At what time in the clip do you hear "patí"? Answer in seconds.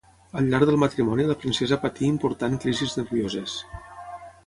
1.85-2.07